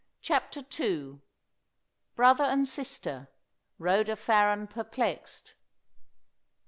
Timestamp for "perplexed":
4.65-5.53